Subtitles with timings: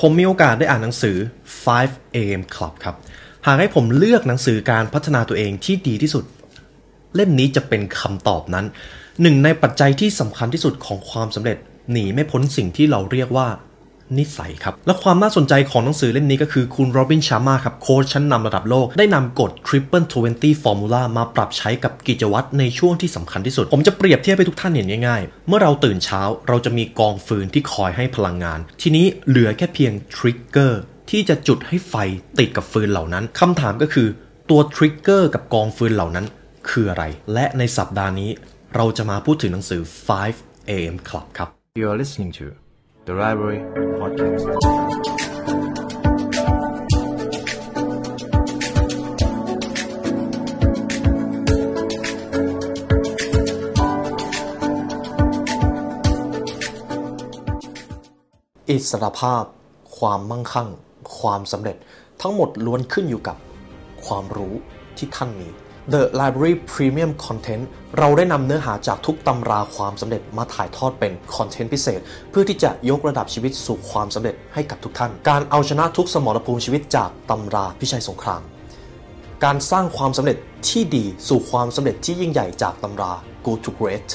[0.00, 1.16] ผมมีโอกาสได้อ่านหนังสือ
[1.66, 2.96] 5 AM Club ครับ
[3.46, 6.24] หากให้ผมเลือกหนังสือการพัฒนาตัวเองที่ดีที่สุด
[7.14, 8.66] เล่มนี้จะเป็นคำตอบนั้น
[9.22, 11.58] หนึ่งในปัจจัยที่สำคัญที่สุดของความสำเร็จ
[11.92, 13.48] หนีไม่พ้นสิ่งที่เราเรียกว่า
[14.18, 30.80] นิสัยครับ และความน่าสนใจของหนังสือเล่มนี้ก็คือคุณโรบินชามาครับโค้ชชั้นนำระดับโลก ได้นำกฎ Triple 20 Formula มาปรับใช้กับกิจวัตรในช่วงที่สำคัญที่สุด ผมจะเปรียบเทียบให้ทุกท่านเห็นง่ายๆ เมื่อเราตื่นเช้าเราจะมีกองฟืนที่คอยให้พลังงาน ทีนี้เหลือแค่เพียง trigger
[31.10, 31.94] ที่จะจุดให้ไฟ
[32.38, 34.08] ติดกับฟืนเหล่านั้นคำถามก็คือ
[34.50, 36.26] ตัว trigger กับกองฟืนเหล่านั้น
[36.70, 38.30] คืออะไร และในสัปดาห์นี้
[38.76, 39.80] เราจะมาพูดถึงหนังสือ
[40.26, 41.48] 5 AM Club ครับ
[41.80, 42.46] You are listening to
[43.06, 43.60] the Library
[44.00, 44.44] Podcast.
[58.68, 59.44] อิสรภาพ
[59.98, 60.68] ความมั่งคั่ง
[61.18, 61.76] ความสำเร็จ
[62.22, 63.36] ทั้งหมดล้วนขึ้นอยู่กับ
[64.06, 64.54] ความรู้
[64.96, 65.48] ที่ท่านมี
[65.94, 67.64] The Library Premium Content
[67.98, 78.42] เราได้นำเนื้อหาจากทุกตำราความสำเร็จมาถ่ายทอดเป็นคอนเทนต์พิเศษ เพื่อที่จะยกระดับชีวิตสู่ความสำเร็จให้กับทุกท่าน การเอาชนะทุกสมรภูมิชีวิตจากตำราพิชัยสงคราม
[79.44, 80.36] การสร้างความสำเร็จ
[80.68, 83.12] ที่ดีสู่ความสำเร็จที่ยิ่งใหญ่จากตำรา
[83.46, 84.08] go to Great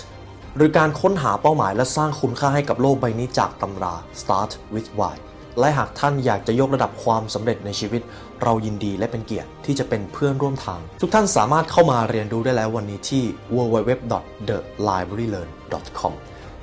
[0.56, 5.16] หรือการค้นหาเป้าหมายและสร้างคุณค่าให้กับโลกใบนี้จากตำรา Start with Why
[5.60, 8.02] และหากท่านอยากจะยกระดับความสำเร็จในชีวิต
[8.44, 13.24] เรายินดีและเป็นเกียรติที่จะเป็นเพื่อนร่วมทาง ทุกท่านสามารถเข้ามาเรียนรู้ได้แล้ววันนี้ที่
[13.56, 16.14] www.thelibrarylearn.com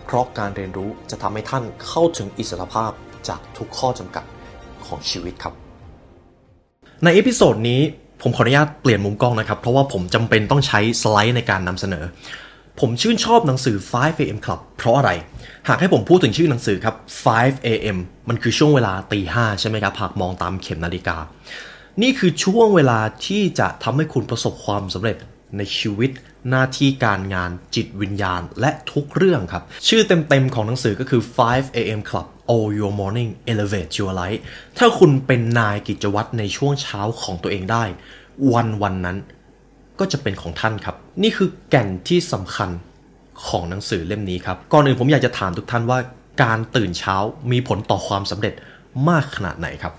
[0.05, 2.91] เพราะการเรียนรู้จะทำให้ท่านเข้าถึงอิสรภาพ
[3.29, 4.25] จากทุกข้อจำกัด
[4.87, 5.55] ของชีวิตครับ
[7.05, 7.81] ใน episode นี้
[8.23, 12.05] ผมขออนุญาตเปลี่ยนมุมกล้องนะครับ เพราะว่าผมจำเป็นต้องใช้สไลด์ในการนำเสนอ
[12.81, 15.11] ผมชื่นชอบหนังสือ 5 AM Club เพราะอะไร
[15.69, 16.97] หากให้ผมพูดถึงชื่อหนังสือครับ
[17.33, 17.99] 5 AM
[18.29, 21.17] มันคือช่วงเวลาตีห้าใช่ไหมครับ หากมองตามเข็มนาฬิกา
[22.03, 25.17] นี่คือช่วงเวลาที่จะทำให้คุณประสบความสำเร็จ
[25.57, 26.11] ในชีวิต
[26.51, 34.41] หน้าที่การงานจิตวิญญาณและทุกเรื่องครับ ชื่อเต็มๆของหนังสือก็คือ 5 AM Club All Your Morning Elevate Your Life
[34.79, 37.85] ถ้าคุณเป็นนายกิจวัตรในช่วงเช้าของตัวเองได้
[38.53, 39.17] วันวันนั้น
[40.01, 42.71] ก็จะเป็นของท่านครับ นี่คือแก่นที่สำคัญ
[43.47, 45.99] ของหนังสือเล่มนี้ครับ ก่อนอื่นผมอยากจะถามทุกท่านว่า
[46.43, 47.17] การตื่นเช้า
[47.53, 48.55] มีผลต่อความสำเร็จ
[49.09, 49.93] มากขนาดไหนครับ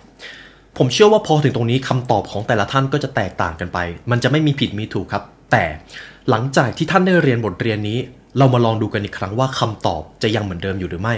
[0.77, 3.77] ผมเชื่อว่าพอถึงตรงนี้คำตอบของแต่ละท่านก็จะแตกต่างกันไป
[4.11, 5.63] มันจะไม่มีผิดมีถูกครับ แต่
[6.29, 7.99] หลังจากที่ท่านได้เรียนบทเรียนนี้
[8.37, 11.15] เรามาลองดูกันอีกครั้งว่าคำตอบจะยังเหมือนเดิมอยู่หรือไม่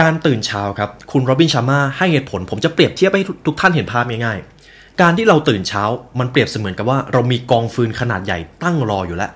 [0.00, 4.53] การตื่นเช้าครับ คุณโรบินชาร์มาให้เหตุผล ผมจะเปรียบเทียบให้ทุกท่านเห็นภาพง่ายๆ
[5.02, 5.82] การที่เราตื่นเช้า
[6.18, 9.30] มันเปรียบเสมือนกับว่าเรามีกองฟืนขนาดใหญ่ตั้งรออยู่แล้ว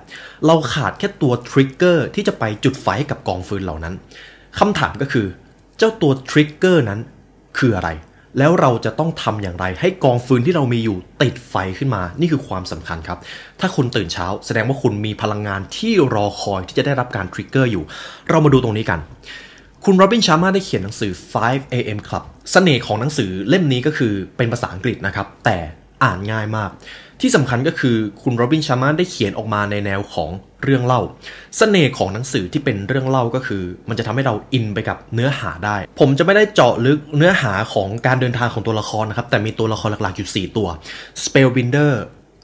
[0.45, 3.93] เราขาดแค่ตัว trigger ที่จะไปจุดไฟให้กับกองฟืนเหล่านั้น
[4.59, 5.27] คำถามก็คือ
[5.77, 6.99] เจ้าตัว trigger นั้น
[7.57, 7.89] คืออะไร
[8.37, 13.19] แล้วเราจะต้องทำอย่างไร ให้กองฟืนที่เรามีอยู่ติดไฟขึ้นมา นี่คือความสำคัญครับ
[13.59, 17.83] ถ้าคุณตื่นเช้า แสดงว่าคุณมีพลังงานที่รอคอยที่จะได้รับการ trigger อยู่
[18.29, 18.99] เรามาดูตรงนี้กัน
[19.85, 21.11] คุณโรบินชาร์มาได้เขียนหนังสือ
[21.43, 25.57] 5 AM Club เสน่ห์ของหนังสือเล่มนี้ก็คือเป็นภาษาอังกฤษนะครับ แต่
[26.03, 26.69] อ่านง่ายมาก
[27.21, 30.29] ที่สำคัญก็คือคุณโรบินชามาได้เขียนออกมาในแนวของ
[30.63, 31.01] เรื่องเล่า
[31.57, 40.67] เสน่ห์ของหนังสือที่เป็นเรื่องเล่าก็คือ มันจะทำให้เราอินไปกับเนื้อหาได้ ผมจะไม่ได้เจาะลึกเนื้อหาของการเดินทางของตัวละครนะครับ แต่มีตัวละครหลักๆอยู่ 4 ตัว
[41.23, 41.91] Spellbinder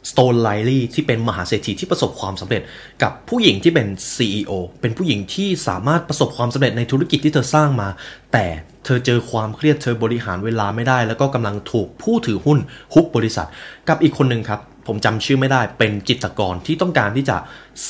[0.10, 2.62] Stone l i l y ที่เป็นมหาเศรษฐีที่ประสบความสำเร็จ
[3.04, 4.52] กับผู้หญิงที่เป็น CEO
[4.82, 7.90] เป็นผู้หญิงที่สามารถประสบความสำเร็จในธุรกิจที่เธอสร้างมา
[8.34, 8.46] แต่
[8.86, 12.60] เธอเจอความเครียดเธอบริหารเวลาไม่ได้ แล้วก็กำลังถูกผู้ถือหุ้น
[12.94, 13.48] ฮุบบริษัท
[13.90, 17.38] กับอีกคนหนึ่งครับ ผมจำชื่อไม่ได้เป็นจิตรกรที่ต้องการที่จะ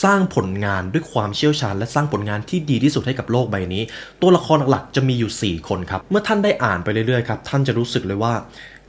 [0.03, 3.83] สร้างผลงานด้วยความเชี่ยวชาญ และสร้างผลงานที่ดีที่สุดให้กับโลกใบนี้
[4.21, 8.33] ตัวละครหลักๆจะมีอยู่ 4 คนครับเมื่อท่านได้อ่านไปเรื่อยๆครับท่านจะรู้สึกเลยว่า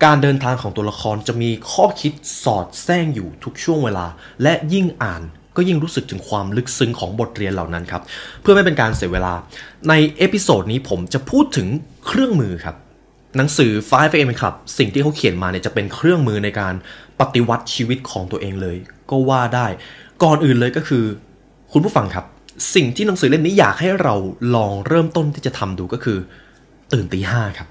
[0.04, 2.12] การเดินทางของตัวละครจะมีข้อคิด
[2.44, 4.06] สอดแทรกอยู่ทุกช่วงเวลา
[4.42, 5.22] และยิ่งอ่าน
[5.56, 8.02] ก็ยิ่งรู้สึกถึงความลึกซึ้งของบทเรียนเหล่านั้นครับ
[8.42, 9.34] เพื่อไม่เป็นการเสียเวลา
[9.88, 11.68] ใน episode นี้ผมจะพูดถึง
[12.06, 12.76] เครื่องมือครับ
[13.36, 16.74] หนังสือ 5 AM ครับสิ่งที่เขาเขียนมาเนี่ยจะเป็นเครื่องมือในการ
[17.20, 18.76] ปฏิวัติชีวิตของตัวเองเลย
[19.10, 19.66] ก็ว่าได้
[20.22, 21.04] ก่อนอื่นเลยก็คือ
[21.72, 22.24] คุณผู้ฟังครับ
[22.74, 24.14] สิ่งที่หนังสือเล่มนี้อยากให้เรา
[24.54, 26.18] ลองเริ่มต้นที่จะทำดูก็คือ
[26.92, 27.68] ตื่นตีห้าครับ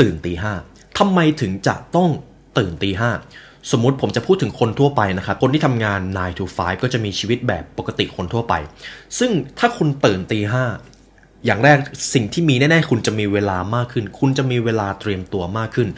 [0.00, 0.52] ตื่นตีห้า
[0.98, 2.10] ทำไมถึงจะต้อง
[2.58, 3.10] ตื่นตีห้า
[3.70, 8.54] สมมติผมจะพูดถึงคนทั่วไปนะครับคนที่ทำงาน 9 to 5 ก็จะมีชีวิตแบบปกติคนทั่วไป
[9.18, 10.64] ซึ่งถ้าคุณตื่นตีห้า
[11.46, 11.78] อย่างแรก
[12.14, 15.88] สิ่งที่มีแน่ๆ คุณจะมีเวลามากขึ้น คุณจะมีเวลาเตรียมตัวมากขึ้น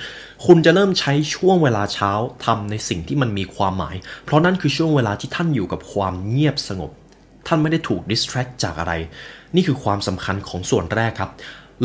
[0.47, 2.11] คุณจะเริ่มใช้ช่วงเวลาเช้า
[2.45, 6.91] ทำในสิ่งที่มันมีความหมาย เพราะนั่นคือช่วงเวลาที่ท่านอยู่กับความเงียบสงบ
[7.47, 8.93] ท่านไม่ได้ถูก distract จากอะไร
[9.55, 11.31] นี่คือความสำคัญของส่วนแรกครับ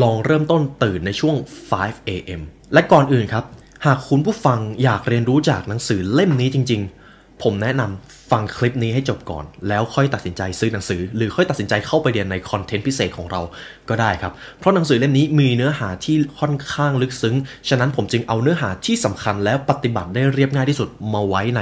[0.02, 1.36] ลองเริ่มต้นตื่นในช่วง
[1.74, 2.42] 5 a.m.
[2.74, 3.46] และก่อนอื่นครับ
[3.86, 6.82] หากคุณผู้ฟังอยากเรียนรู้จากหนังสือเล่มนี้จริง
[7.12, 13.42] ๆ ผมแนะนำฟังคลิปนี้ให้จบก่อน แล้วค่อยตัดสินใจซื้อหนังสือ หรือค่อยตัดสินใจเข้าไปเรียนในคอนเทนต์พิเศษของเรา
[13.90, 17.36] ก็ได้ครับ เพราะหนังสือเล่มนี้มีเนื้อหาที่ค่อนข้างลึกซึ้ง
[17.70, 21.62] ฉะนั้นผมจึงเอาเนื้อหาที่สำคัญแล้วปฏิบัติได้เรียบง่ายที่สุดมาไว้ใน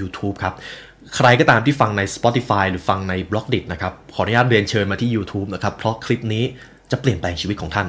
[0.00, 0.54] YouTube ครับ
[1.16, 6.44] ใครก็ตามที่ฟังใน Spotify หรือฟังใน b l o g d i t นะครับ ขออนุญาตเรียนเชิญมาที่ YouTube นะครับ เพราะคลิปนี้
[6.90, 7.86] จะเปลี่ยนแปลงชีวิตของท่าน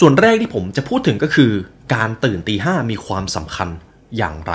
[0.00, 1.50] ส่วนแรกที่ผมจะพูดถึงก็คือ
[1.94, 3.68] การตื่นตีห้ามีความสำคัญ
[4.18, 4.52] อย่างไร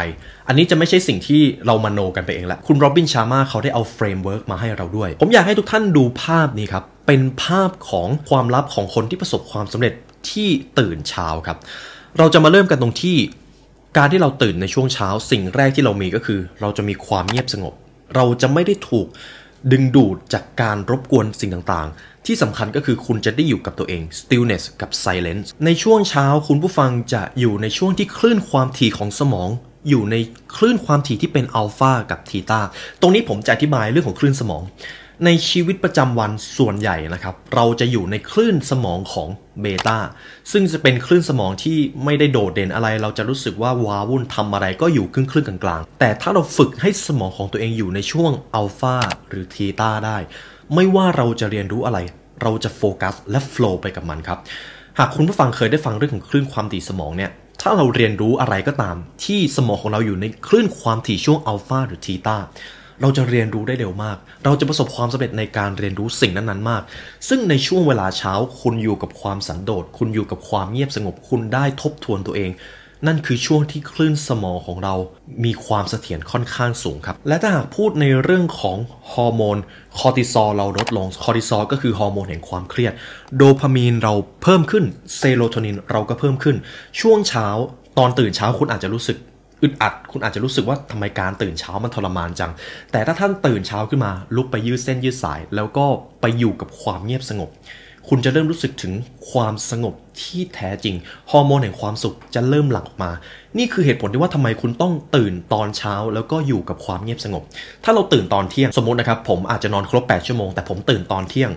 [0.47, 9.93] อันนี้จะไม่ใช่สิ่งที่เรามโนกันไปเองแล้วคุณโรบินชาร์มาเขาได้เอา framework มาให้เราด้วย ผมอยากให้ทุกท่านดูภาพนี้ครับ เป็นภาพของความลับของคนที่ประสบความสำเร็จ
[10.29, 10.49] ที่
[10.79, 11.57] ตื่นเช้าครับ
[12.17, 13.17] เราจะมาเริ่มกันตรงที่
[13.97, 17.73] การที่เราตื่นในช่วงเช้า สิ่งแรกที่เรามีก็คือ เราจะมีความเงียบสงบ
[18.15, 19.07] เราจะไม่ได้ถูก
[19.71, 29.49] ดึงดูดจากการรบกวนสิ่งต่างๆที่สำคัญก็คือคุณจะได้อยู่กับตัวเอง stillness กับ silence ในช่วงเช้าคุณผู้ฟังจะอยู่ในช่วงที่คลื่นความถี่ของสมอง
[29.89, 30.15] อยู่ใน
[30.55, 32.61] คลื่นความถี่ที่เป็นอัลฟากับทีตา
[33.01, 34.63] ตรงนี้ผมจะอธิบายเรื่องของคลื่นสมอง
[35.25, 39.29] ในชีวิตประจำวันส่วนใหญ่นะครับ เราจะอยู่ในคลื่นสมองของ
[39.61, 39.97] เบต้า
[40.51, 48.95] ซึ่งจะเป็นคลื่นสมองที่ไม่ได้โดดเด่นอะไร เราจะรู้สึกว่าวาวุ่นทำอะไรก็อยู่ครึ่งครึ่งกลางๆ แต่ถ้าเราฝึกให้สมองของตัวเองอยู่ในช่วงอัลฟา
[49.29, 50.17] หรือทีตาได้
[50.75, 51.99] ไม่ว่าเราจะเรียนรู้อะไร
[52.41, 54.39] เราจะโฟกัสและโฟล์ไปกับมันครับ
[54.99, 57.31] หากคุณผู้ฟังเคยได้ฟังเรื่องของคลื่นความถี่สมองเนี่ย
[57.61, 62.37] ถ้าเราเรียนรู้อะไรก็ตาม ที่สมองของเราอยู่ในคลื่นความถี่ช่วงอัลฟาหรือทีตา
[63.01, 66.81] เราจะเรียนรู้ได้เร็วมาก เราจะประสบความสำเร็จในการเรียนรู้สิ่งนั้นๆ มาก
[67.29, 72.49] ซึ่งในช่วงเวลาเช้าคุณอยู่กับความสันโดษ คุณอยู่กับความเงียบสงบ คุณได้ทบทวนตัวเอง
[73.05, 74.95] นั่นคือช่วงที่คลื่นสมองของเรา
[75.45, 78.77] มีความเสถียรค่อนข้างสูงครับ และถ้าหากพูดในเรื่องของ
[79.13, 79.57] ฮอร์โมน
[79.97, 82.93] คอร์ติซอลเราลดลง คอร์ติซอลก็คือฮอร์โมนแห่งความเครียด
[83.37, 84.13] โดพามีนเรา
[84.43, 84.85] เพิ่มขึ้น
[85.17, 86.55] เซโรโทนินเราก็เพิ่มขึ้น
[87.01, 87.47] ช่วงเช้า
[87.97, 89.17] ตอนตื่นเช้าคุณอาจจะรู้สึก
[89.61, 92.51] อึดอัด คุณอาจจะรู้สึกว่าทำไมการตื่นเช้ามันทรมานจัง
[92.91, 95.85] แต่ถ้าท่านตื่นเช้าขึ้นมา ลุกไปยืดเส้นยืดสาย แล้วก็
[96.21, 97.49] ไปอยู่กับความเงียบสงบ
[98.09, 98.93] คุณจะเริ่มรู้สึกถึง
[99.31, 100.95] ความสงบที่แท้จริง
[101.31, 103.11] ฮอร์โมนแห่งความสุขจะเริ่มหลั่งออกมา
[103.57, 107.43] นี่คือเหตุผลที่ว่าทำไมคุณต้องตื่นตอนเช้า แล้วก็อยู่กับความเงียบสงบ
[107.83, 111.51] ถ้าเราตื่นตอนเที่ยงสมมตินะครับผมอาจจะนอนครบ 8 ชั่วโมง แต่ผมตื่นตอนเที่ยง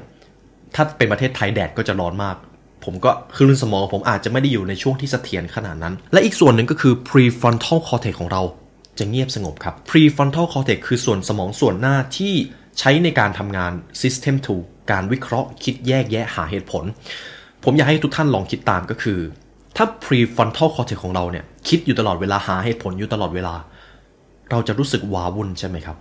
[0.74, 2.36] ถ้าเป็นประเทศไทยแดดก็จะร้อนมาก
[2.84, 8.42] ผมก็คลื่นสมองผมอาจจะไม่ได้อยู่ในช่วงที่เสถียรขนาดนั้น และอีกส่วนหนึ่งก็คือ prefrontal cortex ของเรา
[8.98, 12.34] จะเงียบสงบครับ prefrontal cortex คือส่วนสมองส่วนหน้าที่
[12.80, 13.72] ใช้ในการทำงาน
[14.02, 16.84] system 2 การวิเคราะห์คิดแยกแยะหาเหตุผล
[17.64, 19.18] ผมอยากให้ทุกท่านลองคิดตามก็คือ
[19.76, 23.54] ถ้า prefrontal cortex ของเราเนี่ย คิดอยู่ตลอดเวลาหาเหตุผลอยู่ตลอดเวลา
[24.50, 25.96] เราจะรู้สึกว้าวุ่นใช่ไหมครับ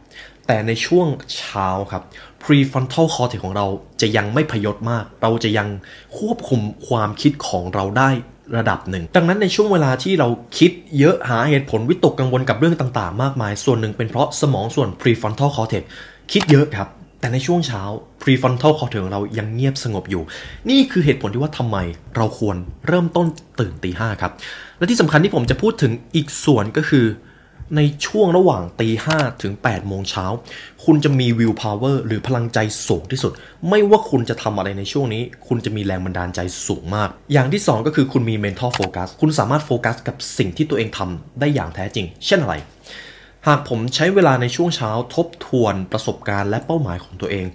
[0.48, 2.04] แต่ในช่วงเช้าครับ
[2.44, 3.66] prefrontal cortex ของเรา
[4.02, 5.68] จะยังไม่พยศมาก เราจะยัง
[6.18, 8.10] ควบคุมความคิดของเราได้
[8.58, 10.28] ระดับหนึ่ง ดังนั้นในช่วงเวลาที่เรา
[10.58, 15.84] คิดเยอะหาเหตุผลวิตกกังวลกับเรื่องต่าง ๆ มากมาย ส่วนหนึ่งเป็นเพราะสมองส่วน prefrontal cortex
[16.34, 16.88] คิดเยอะครับ
[17.20, 17.82] แต่ในช่วงเช้า
[18.22, 20.24] prefrontal cortex ของเรายังเงียบสงบอยู่
[20.70, 21.78] นี่คือเหตุผลที่ว่าทำไม
[22.16, 22.56] เราควร
[22.88, 23.28] เริ่มต้น
[23.60, 24.32] ตื่นตีห้าครับ
[24.78, 27.06] และที่สำคัญที่ผมจะพูดถึงอีกส่วนก็คือ
[27.78, 30.26] ในช่วงระหว่างตีห้าถึง8โมงเช้า
[30.86, 33.32] คุณจะมีวิวพาวเวอร์หรือพลังใจสูงที่สุด
[33.70, 42.56] ไม่ว่าคุณจะทำอะไรในช่วงนี้ คุณจะมีแรงบันดาลใจสูงมาก อย่างที่ 2 ก็คือคุณมี mental focus คุณสามารถโฟกัสกับสิ่งที่ตัวเองทำได้อย่างแท้จริง เช่นอะไร
[43.48, 47.46] หากผมใช้เวลาในช่วงเช้าทบทวนประสบการณ์และเป้าหมายของตัวเอง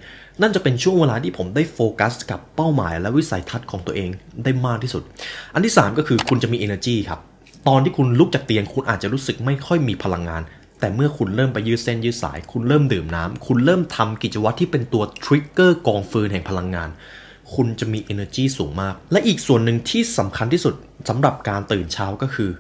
[0.43, 4.11] นั่นจะเป็นช่วงเวลาที่ผมได้โฟกัส กับเป้าหมายและวิสัยทัศน์ของตัวเอง
[4.45, 5.03] ได้มากที่สุด
[5.55, 7.21] อันที่ 3 ก็คือคุณจะมี energy ครับ
[7.69, 10.43] ตอนที่คุณลุกจากเตียงคุณอาจจะรู้สึกไม่ค่อยมีพลังงาน
[10.81, 16.89] แต่เมื่อคุณเริ่มไปยืดเส้นยืดสาย คุณเริ่มดื่มน้ำคุณเริ่มทำกิจวัตรที่เป็นตัว trigger กองฟืนแห่งพลังงาน
[17.55, 20.75] คุณจะมี energy สูงมาก และอีกส่วนหนึ่งที่สำคัญที่สุด
[21.09, 22.51] สำหรับการตื่นเช้าก็คือ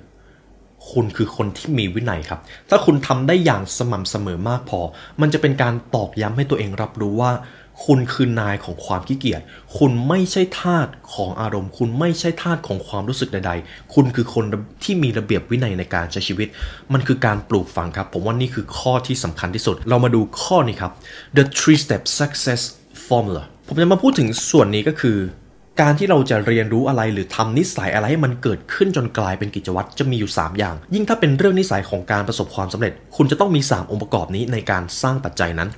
[0.92, 4.80] คุณคือคนที่มีวินัยครับ ถ้าคุณทำได้อย่างสม่ำเสมอมากพอ
[5.20, 7.32] มันจะเป็นการตอกย้ำให้ตัวเองรับรู้ว่า
[7.86, 9.42] คุณคือนายของความขี้เกียจ
[9.78, 14.44] คุณไม่ใช่ทาสของอารมณ์ คุณไม่ใช่ทาสของความรู้สึกใดๆ คุณคือคน
[14.84, 16.48] ที่มีระเบียบวินัยในการใช้ชีวิต
[16.92, 20.92] มันคือการปลูกฝังครับ ผมว่านี่คือข้อที่สำคัญที่สุด เรามาดูข้อนี้ครับ
[21.36, 22.62] the three step success
[23.06, 25.16] formula ผมจะมาพูดถึงส่วนนี้ก็คือ
[25.80, 35.68] การที่เราจะเรียนรู้อะไรหรือทำนิสัยอะไรให้มันเกิดขึ้นจนกลายเป็นกิจวัตรจะมีอยู่ 3 อย่าง ยิ่งถ้าเป็นเรื่องนิสัยของการประสบความสำเร็จ คุณจะต้องมี 3 องค์ประกอบนี้ในการสร้างปัจจัยนั้น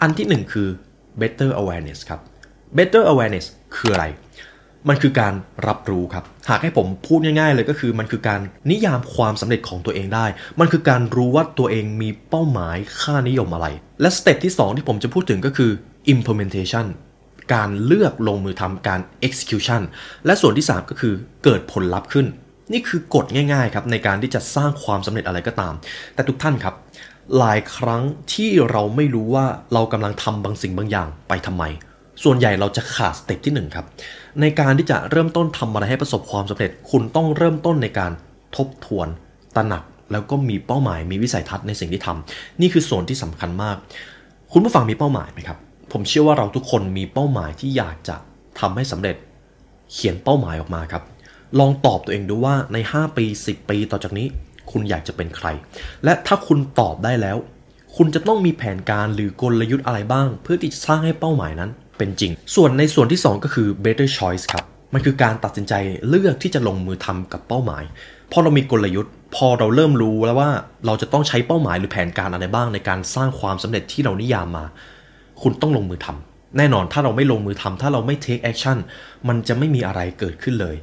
[0.00, 0.68] อันที่ 1 คือ
[1.20, 2.20] better awareness ครับ
[2.76, 3.46] better awareness
[3.76, 4.06] คืออะไร
[4.88, 5.34] มันคือการ
[5.66, 10.26] รับรู้ครับ หากให้ผมพูดง่ายๆเลยก็คือมันคือการนิยามความสำเร็จของตัวเองได้
[10.60, 13.66] มันคือการรู้ว่าตัวเองมีเป้าหมายค่านิยมอะไร
[14.00, 15.70] และสเต็ปที่ 2 ที่ผมจะพูดถึงก็คือ
[16.14, 16.86] implementation
[17.52, 19.82] การเลือกลงมือทำการ execution
[20.26, 22.26] และส่วนที่ 3 ก็คือเกิดผลลัพธ์ขึ้น
[22.72, 25.74] นี่คือกฎง่ายๆครับในการที่จะสร้างความสำเร็จอะไรก็ตาม
[26.14, 26.74] แต่ทุกท่านครับ
[27.38, 31.64] หลายครั้งที่เราไม่รู้ว่าเรากำลังทำบางสิ่งบางอย่างไปทำไม
[32.24, 33.86] ส่วนใหญ่เราจะขาดสเต็ปที่ 1 ครับ
[34.40, 38.12] ในการที่จะเริ่มต้นทำอะไรให้ประสบความสำเร็จ คุณต้องเริ่มต้นในการ
[38.56, 39.08] ทบทวน
[39.56, 39.82] ตระหนัก
[40.12, 43.76] แล้วก็มีเป้าหมายมีวิสัยทัศน์ในสิ่งที่ทำนี่คือส่วนที่สำคัญมาก
[44.52, 45.58] คุณผู้ฟังมีเป้าหมายไหมครับ
[45.96, 48.16] ผมเชื่อว่าเราทุกคนมีเป้าหมายที่อยากจะ
[48.60, 49.16] ทำให้สำเร็จ
[49.92, 51.02] เขียนเป้าหมายออกมาครับ
[51.58, 54.26] ลองตอบตัวเองดูว่าใน 5 ปี 10 ปีต่อจากนี้
[54.70, 55.46] คุณอยากจะเป็นใคร
[56.04, 57.36] และถ้าคุณตอบได้แล้ว
[57.96, 65.74] คุณจะต้องมีแผนการหรือกลยุทธ์อะไรบ้าง เพื่อที่จะสร้างให้เป้าหมายนั้นเป็นจริง ส่วนในส่วนที่ 2 ก็คือ better choice ครับ มันคือการตัดสินใจ
[66.08, 67.84] เลือกที่จะลงมือทำกับเป้าหมาย
[68.32, 70.50] พอเรามีกลยุทธ์ พอเราเริ่มรู้แล้วว่า
[70.86, 74.64] เราจะต้องใช้เป้าหมายหรือแผนการอะไรบ้างในการสร้างความสำเร็จที่เรานิยามมา
[75.42, 78.78] คุณต้องลงมือทำแน่นอนถ้าเราไม่ลงมือทำถ้าเราไม่ take action
[79.28, 80.76] มันจะไม่มีอะไรเกิดขึ้นเลย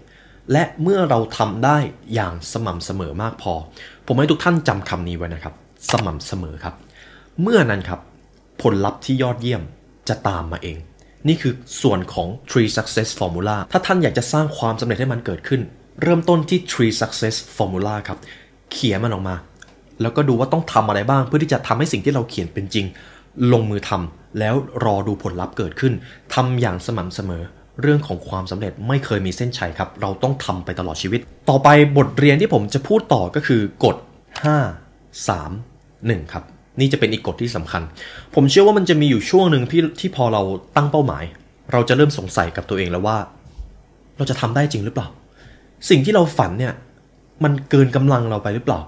[0.52, 1.78] และเมื่อเราทำได้
[2.14, 3.54] อย่างสม่ำเสมอมากพอ
[4.08, 5.54] ผมให้ทุกท่านจำคำนี้ไว้นะครับ
[5.92, 6.76] สม่ำเสมอครับ
[7.42, 8.00] เมื่อนั้นครับ
[8.62, 9.62] ผลลัพธ์ที่ยอดเยี่ยม
[10.10, 10.78] จะตามมาเอง
[11.28, 15.62] นี่คือส่วนของ Tree Success Formula ถ้าท่านอยากจะสร้างความสำเร็จให้มันเกิดขึ้น
[16.02, 18.18] เริ่มต้นที่ Tree Success Formula ครับ
[18.72, 19.36] เขียนมันออกมา
[20.02, 22.86] แล้วก็ดูว่าต้องทำอะไรบ้างเพื่อที่จะทำให้สิ่งที่เราเขียนเป็นจริง
[23.54, 25.94] ลงมือทำแล้วรอดูผลลัพธ์เกิดขึ้น
[26.34, 27.44] ทำอย่างสม่ำเสมอ
[27.82, 31.20] เรื่องของความสำเร็จไม่เคยมีเส้นชัยครับ เราต้องทำไปตลอดชีวิต
[31.50, 33.96] ต่อไปบทเรียนที่ผมจะพูดต่อก็คือกฎ
[34.62, 36.44] 5 3 1 ครับ
[36.80, 37.82] นี่จะเป็นอีกกฎที่สำคัญ
[38.36, 40.42] ผมเชื่อว่ามันจะมีอยู่ช่วงหนึ่งที่ที่พอเรา
[40.76, 41.24] ตั้งเป้าหมาย
[41.72, 43.18] เราจะเริ่มสงสัยกับตัวเองแล้วว่า
[44.18, 45.08] เราจะทำได้จริงหรือเปล่า
[45.90, 46.74] สิ่งที่เราฝันเนี่ย
[47.44, 48.80] มันเกินกำลังเราไปหรือเปล่า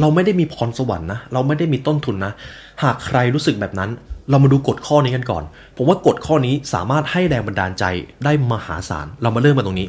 [0.00, 2.32] เราไม่ได้มีพรสวรรค์นะ เราไม่ได้มีต้นทุนนะ
[2.82, 3.90] หากใครรู้สึกแบบนั้น
[4.30, 5.44] เรามาดูกฎข้อนี้กันก่อน
[5.76, 7.84] ผมว่ากฎข้อนี้สามารถให้แรงบันดาลใจ
[8.24, 9.88] ได้มหาศาล เรามาเริ่มกันตรงนี้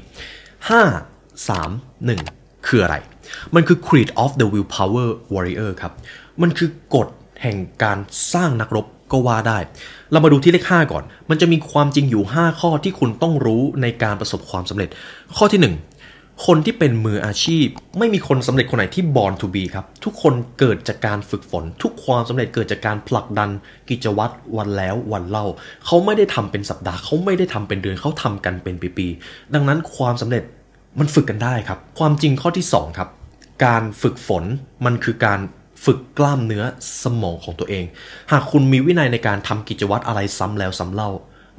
[0.70, 2.96] 5 3 1 คืออะไร
[3.56, 5.94] มันคือ creed of the willpower warrior ครับ
[6.42, 7.08] มันคือกฎ
[7.42, 7.98] แห่งการ
[8.34, 9.58] สร้างนักรบก็ว่าได้
[10.12, 14.90] เรามาดูที่เลข 5 ก่อน มันจะมีความจริงอยู่ 5 ข้อที่คุณต้องรู้ในการประสบความสำเร็จ
[15.38, 15.93] ข้อที่ 1
[16.46, 17.68] คนที่เป็นมืออาชีพ
[18.00, 23.50] ไม่มีคนสำเร็จคนไหนที่ born to be ครับ ทุกคนเกิดจากการฝึกฝน ทุกความสำเร็จเกิดจากการผลักดัน
[23.90, 25.46] กิจวัตรวันแล้ววันเล่า
[25.86, 30.44] เขาไม่ได้ทำเป็นสัปดาห์ เขาไม่ได้ทำเป็นเดือนเขาทำกันเป็นปีๆดังนั้นความสำเร็จ
[31.00, 33.10] มันฝึกกันได้ครับ ความจริงข้อที่ 2 ครับ
[33.66, 34.44] การฝึกฝน
[34.86, 35.40] มันคือการ
[35.86, 36.64] ฝึกกล้ามเนื้อ
[37.04, 37.86] สมองของตัวเอง
[38.32, 41.12] หากคุณมีวินัยในการทำกิจวัตรอะไรซ้ำแล้วซ้ำเล่า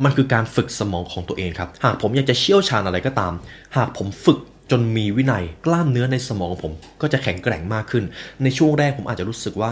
[0.05, 3.33] มันคือการฝึกสมองของตัวเองครับ หากผมอยากจะเชี่ยวชาญอะไรก็ตาม
[3.77, 4.39] หากผมฝึก
[4.71, 8.05] จนมีวินัยกล้ามเนื้อในสมองของผม ก็จะแข็งแกร่งมากขึ้น
[8.43, 9.71] ในช่วงแรกผมอาจจะรู้สึกว่า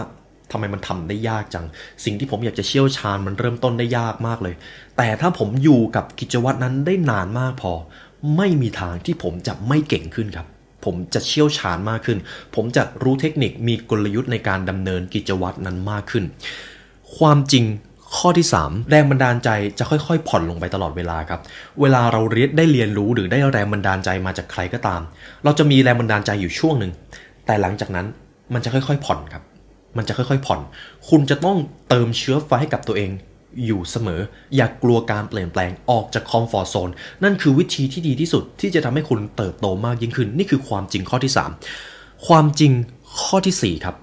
[0.51, 1.65] ทำไมมันทำได้ยากจัง
[2.05, 4.55] สิ่งที่ผมอยากจะเชี่ยวชาญมันเริ่มต้นได้ยากมากเลย
[4.97, 7.73] แต่ถ้าผมอยู่กับกิจวัตรนั้นได้นานมากพอ
[8.37, 10.47] ไม่มีทางที่ผมจะไม่เก่งขึ้นครับ
[10.85, 12.17] ผมจะเชี่ยวชาญมากขึ้น
[12.55, 16.23] ผมจะรู้เทคนิคมีกลยุทธ์ในการดำเนินกิจวัตรนั้นมากขึ้น
[17.17, 17.65] ความจริง
[18.17, 21.39] ข้อที่ 3 แรงบันดาลใจจะค่อยๆ ผ่อนลงไปตลอดเวลาครับ
[21.81, 25.01] เวลาเราเรียนได้เรียนรู้หรือได้แรงบันดาลใจมาจากใครก็ตาม
[25.43, 26.91] เราจะมีแรงบันดาลใจอยู่ช่วงหนึ่ง
[27.45, 28.07] แต่หลังจากนั้น
[28.53, 29.43] มันจะค่อยๆผ่อนครับ
[29.97, 30.59] มันจะค่อยๆผ่อน
[31.09, 31.57] คุณจะต้อง
[31.89, 33.11] เติมเชื้อไฟให้กับตัวเอง
[33.65, 34.21] อยู่เสมอ
[34.55, 36.89] อย่ากกลัวการเปลี่ยนแปลงออกจากคอมฟอร์ทโซน
[37.23, 41.33] นั่นคือวิธีที่ดีที่สุดที่จะทำให้คุณเติบโตมากยิ่งขึ้น นี่คือความจริงข้อที่
[41.79, 42.71] 3 ความจริง
[43.23, 43.95] ข้อทีสี่4 ครับ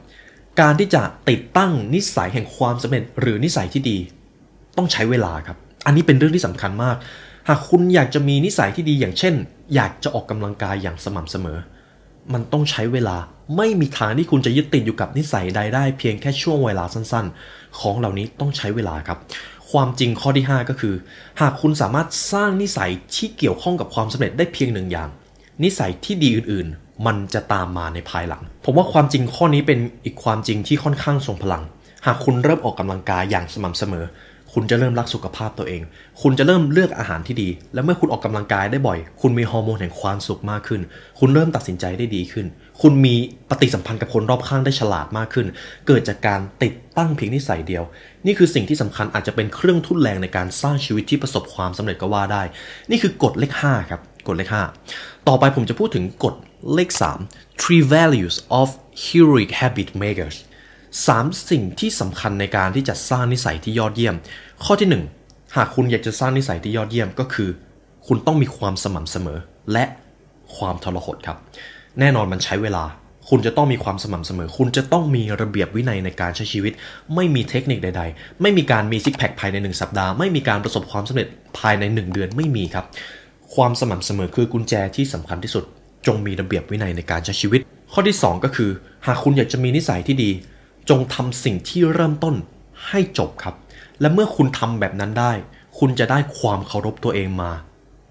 [0.60, 3.98] การที่จะติดตั้งนิสัยแห่งความสำเร็จหรือนิสัยที่ดี
[4.76, 6.96] ต้องใช้เวลาครับ อันนี้เป็นเรื่องที่สำคัญมาก
[7.48, 9.34] หากคุณอยากจะมีนิสัยที่ดีอย่างเช่น
[9.74, 11.58] อยากจะออกกำลังกายอย่างสม่ำเสมอ
[12.32, 13.16] มันต้องใช้เวลา
[13.56, 19.18] ไม่มีทางที่คุณจะยึดติดอยู่กับนิสัยใดได้ เพียงแค่ช่วงเวลาสั้นๆ ของเหล่านี้ต้องใช้เวลาครับ
[19.70, 20.94] ความจริงข้อที่ 5 ก็คือ
[21.40, 25.08] หากคุณสามารถสร้างนิสัยที่เกี่ยวข้องกับความสำเร็จได้เพียงหนึ่งอย่าง
[25.62, 31.62] นิสัยที่ดีอื่นๆ มันจะตามมาในภายหลัง ผมว่าความจริงข้อนี้เป็นอีกความจริงที่ค่อนข้างทรงพลัง
[32.06, 34.06] หากคุณเริ่มออกกำลังกายอย่างสม่ำเสมอ
[34.54, 35.82] คุณจะเริ่มรักสุขภาพตัวเอง
[36.22, 40.80] คุณจะเริ่มเลือกอาหารที่ดี และเมื่อคุณออกกำลังกายได้บ่อย คุณมีฮอร์โมนแห่งความสุขมากขึ้น
[41.18, 42.46] คุณเริ่มตัดสินใจได้ดีขึ้น
[42.82, 43.14] คุณมี
[43.50, 45.46] ปฏิสัมพันธ์กับคนรอบข้างได้ฉลาดมากขึ้น
[45.86, 47.84] เกิดจากการติดตั้งเพียงนิสัยเดียว
[48.26, 52.42] นี่คือสิ่งที่สำคัญอาจจะเป็นเครื่องทุ่นแรงในการสร้างชีวิตที่ประสบความสำเร็จก็ว่าได้
[52.90, 54.54] นี่คือกฎเลข5ครับกฎเลข
[54.88, 56.34] 5ต่อไปผมจะพูดถึงกฎ
[56.74, 56.90] เลข
[57.26, 58.68] 3 three values of
[59.04, 60.36] heroic habit makers
[61.06, 64.14] สามสิ่งที่สำคัญในการที่จะสร้างนิสัยที่ยอดเยี่ยม
[64.64, 64.88] ข้อที่
[65.22, 67.50] 1 หากคุณอยากจะสร้างนิสัยที่ยอดเยี่ยมก็คือ
[68.06, 69.38] คุณต้องมีความสม่ำเสมอ
[69.72, 69.84] และ
[70.56, 71.38] ความทรหดครับ
[71.98, 72.84] แน่นอนมันใช้เวลา
[73.28, 76.72] คุณจะต้องมีความสม่ำเสมอ คุณจะต้องมีระเบียบวินัยในการใช้ชีวิต
[77.14, 82.86] ไม่มีเทคนิคใด ๆ ไม่มีการมีซิกแพคภายใน 1 สัปดาห์ ไม่มีการประสบความสำเร็จภายใน 1 เดือนไม่มีครับ
[83.54, 85.64] ความสม่ำเสมอคือกุญแจที่สำคัญที่สุด
[86.06, 87.60] จงมีระเบียบวินัยในการใช้ชีวิต
[87.92, 88.70] ข้อที่ 2 ก็คือ
[89.06, 90.30] หากคุณอยากจะมีนิสัยที่ดี
[90.90, 92.34] จงทำสิ่งที่เริ่มต้น
[92.88, 93.54] ให้จบครับ
[94.00, 95.32] และเมื่อคุณทำแบบนั้นได้
[95.78, 97.52] คุณจะได้ความเคารพตัวเองมา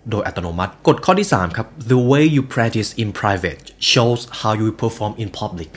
[0.09, 3.59] โดยอัตโนมัติกฎข้อที่ 3 ครับ the way you practice in private
[3.91, 5.71] shows how you perform in public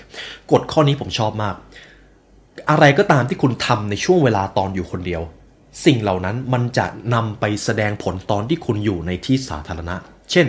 [0.53, 1.55] กฎข้อนี้ผมชอบมาก
[2.71, 5.23] อะไรก็ตามที่คุณทำในช่วงเวลาตอนอยู่คนเดียว
[5.85, 9.97] สิ่งเหล่านั้นมันจะนำไปแสดงผลตอนที่คุณอยู่ในที่สาธารณะ
[10.31, 10.47] เช่น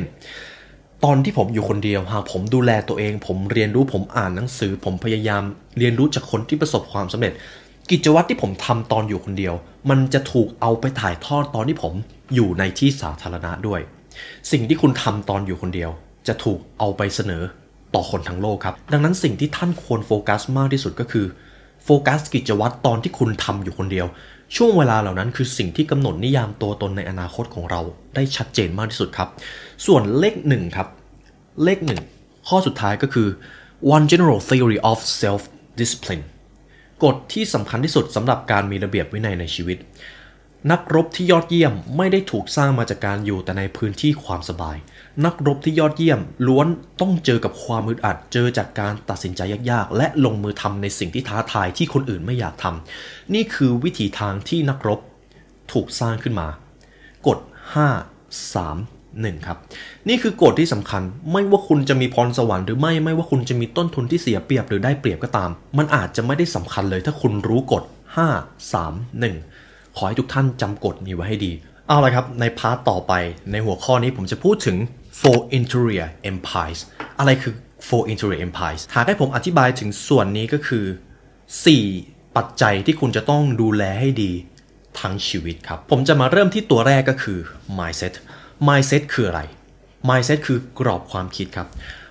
[1.05, 5.43] ตอนที่ผมอยู่คนเดียวหากผมดูแลตัวเอง ผมเรียนรู้ผมอ่านหนังสือ ผมพยายาม
[5.77, 7.33] เรียนรู้จากคนที่ประสบความสำเร็จ
[7.91, 9.53] กิจวัตรที่ผมทำตอนอยู่คนเดียว
[9.89, 11.93] มันจะถูกเอาไปถ่ายทอดตอนที่ผม
[12.35, 13.79] อยู่ในที่สาธารณะด้วย
[14.51, 15.89] สิ่งที่คุณทำตอนอยู่คนเดียว
[16.27, 17.43] จะถูกเอาไปเสนอ
[17.95, 21.25] ต่อคนทั้งโลกครับ ดังนั้นสิ่งที่ท่านควรโฟกัสมากที่สุดก็คือ
[21.85, 24.07] โฟกัสกิจวัตรตอนที่คุณทำอยู่คนเดียว
[24.55, 27.81] ช่วงเวลาเหล่านั้นคือสิ่งที่กำหนดนิยามตัวตนในอนาคตของเรา
[28.15, 29.29] ได้ชัดเจนมากที่สุดครับ
[29.85, 30.87] ส่วนเลขหนึ่งครับ
[31.63, 32.01] เลขหนึ่ง
[32.47, 33.27] ข้อสุดท้ายก็คือ
[33.95, 35.41] one general theory of self
[35.79, 36.23] discipline
[37.03, 39.77] กฎที่สำคัญที่สุดสำหรับการมีระเบียบวินัยในชีวิต
[40.71, 44.77] นักรบที่ยอดเยี่ยมไม่ได้ถูกสร้างมาจากการอยู่แต่ในพื้นที่ความสบาย
[45.25, 46.67] นักรบที่ยอดเยี่ยม ล้วน
[47.01, 49.41] ต้องเจอกับความอึดอัด เจอจากการตัดสินใจ
[49.71, 54.99] ยากๆ และลงมือทำในสิ่งที่ท้าทายที่คนอื่นไม่อยากทำนี่คือวิถีทางที่นักรบ
[55.71, 56.47] ถูกสร้างขึ้นมา
[57.27, 57.39] กฎ
[57.75, 59.57] 5 3 1ครับ
[60.09, 61.01] นี่คือกฎที่สำคัญ
[61.31, 67.83] ไม่ว่าคุณจะมีพรสวรรค์หรือไม่ไม่ว่าคุณจะมีต้นทุนที่เสียเปรียบหรือได้เปรียบก็ตาม มันอาจจะไม่ได้สำคัญเลยถ้าคุณรู้กฎ
[68.27, 71.51] 5 3 1 ขอให้ทุกท่านจำกฎนี้ไว้ให้ดี
[71.87, 73.13] เอาละครับ ในพาร์ตต่อไป
[73.51, 74.77] ในหัวข้อนี้ผมจะพูดถึง
[75.21, 76.79] four interior empires
[77.19, 77.53] อะไรคือ
[77.87, 80.85] four interior empires หากให้ผมอธิบายถึงส่วนนี้ก็คือ
[81.61, 84.31] 4 ปัจจัยที่คุณจะต้องดูแลให้ดี
[84.99, 87.39] ทั้งชีวิตครับ ผมจะมาเริ่มที่ตัวแรกก็คือ
[87.79, 88.13] mindset
[88.67, 89.41] mindset คืออะไร
[90.09, 91.67] mindset คือกรอบความคิดครับ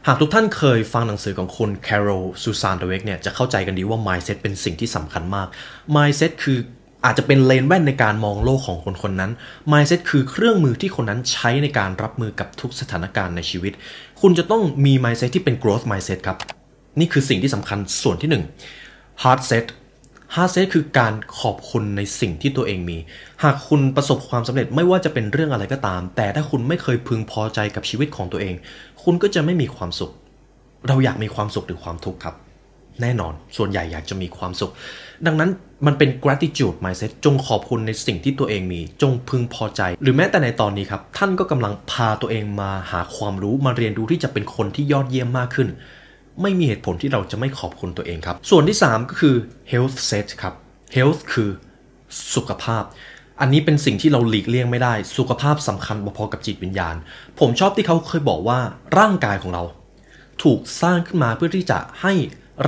[0.07, 5.49] หากทุกท่านเคยฟังหนังสือของคุณ Carol Susan d w e c k เนี่ยจะเข้าใจกันดีว่า mindset เป็นสิ่งที่สำคัญมาก
[5.97, 6.59] mindset คือ
[7.05, 9.31] อาจจะเป็นเลนแว่นในการมองโลกของคนคนนั้น
[9.73, 13.73] mindset คือเครื่องมือที่คนนั้นใช้ในการรับมือกับทุกสถานการณ์ในชีวิต
[14.21, 16.39] คุณจะต้องมี mindset ที่เป็น growth mindset ครับ
[16.99, 18.43] นี่คือสิ่งที่สำคัญส่วนที่
[18.81, 19.67] 1 hard set
[20.35, 22.99] hard set คือการขอบคุณในสิ่งที่ตัวเองมี
[23.43, 28.55] หากคุณประสบความสำเร็จไม่ว่าจะเป็นเรื่องอะไรก็ตาม แต่ถ้าคุณไม่เคยพึงพอใจกับชีวิตของตัวเอง
[29.03, 30.13] คุณก็จะไม่มีความสุข
[30.89, 32.35] เราอยากมีความสุขหรือความทุกข์ครับ
[33.01, 34.73] แน่นอน ส่วนใหญ่อยากจะมีความสุข
[35.27, 35.51] ดังนั้น
[35.87, 45.69] มันเป็น gratitude mindset จงขอบคุณในสิ่งที่ตัวเองมี จงพึงพอใจ หรือแม้แต่ในตอนนี้ครับ ท่านก็กำลังพาตัวเองมาหาความรู้มาเรียนรู้ที่จะเป็นคนที่ยอดเยี่ยมมากขึ้น
[46.43, 49.35] ไม่มีเหตุผลที่เราจะไม่ขอบคุณตัวเองครับ ส่วนที่ 3 ก็คือ
[49.73, 50.55] health set ครับ
[50.97, 51.51] health คือ
[52.35, 52.85] สุขภาพ
[53.41, 56.97] อันนี้เป็นสิ่งที่เราหลีกเลี่ยงไม่ได้ สุขภาพสำคัญพอๆกับจิตวิญญาณ
[57.41, 58.59] ผมชอบที่เขาเคยบอกว่า
[58.99, 59.65] ร่างกายของเรา
[60.43, 62.13] ถูกสร้างขึ้นมาเพื่อที่จะให้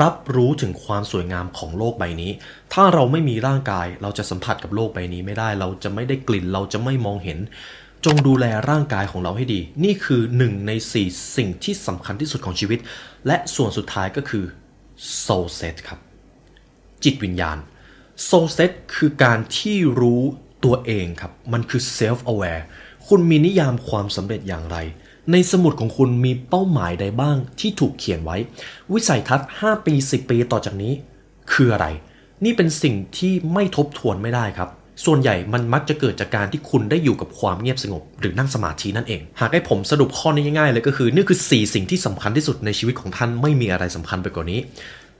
[0.00, 2.30] รับรู้ถึงความสวยงามของโลกใบนี้
[2.72, 7.38] ถ้าเราไม่มีร่างกายเราจะสัมผัสกับโลกใบนี้ไม่ได้ เราจะไม่ได้กลิ่น เราจะไม่มองเห็น
[8.04, 12.78] จงดูแลร่างกายของเราให้ดี นี่คือหนึ่งในสี่สิ่งที่สำคัญที่สุดของชีวิต
[13.26, 14.44] และส่วนสุดท้ายก็คือ
[15.24, 15.98] soul set ครับ
[17.04, 17.58] จิตวิญญาณ
[18.28, 20.22] soul set คือการที่รู้
[20.64, 22.62] ตัวเองครับ มันคือ self aware
[23.08, 24.76] คุณมีนิยามความสำเร็จอย่างไร
[25.32, 28.36] ในสมุดของคุณมีเป้าหมายใดบ้างที่ถูกเขียนไว้
[28.92, 30.92] วิสัยทัศน์ 5 ปี 10 ปีต่อจากนี้
[31.52, 31.86] คืออะไร
[32.44, 34.68] นี่เป็นสิ่งที่ไม่ทบทวนไม่ได้ครับ
[35.04, 44.60] ส่วนใหญ่มันมักจะเกิดจากการที่คุณได้อยู่กับความเงียบสงบ หรือนั่งสมาธินั่นเอง หากให้ผมสรุปข้อนี้ง่ายๆเลยก็คือ นี่คือ 4 สิ่งที่สำคัญที่สุดในชีวิตของท่านไม่มีอะไรสำคัญไปกว่านี้